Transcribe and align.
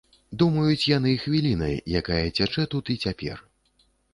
Думаюць 0.43 0.87
яны 0.97 1.11
хвілінай, 1.25 1.75
якая 2.01 2.25
цячэ 2.37 2.67
тут 2.75 2.85
і 2.95 2.99
цяпер. 3.07 3.37